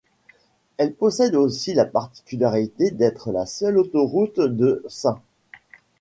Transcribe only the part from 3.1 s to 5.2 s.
la seule autoroute de St.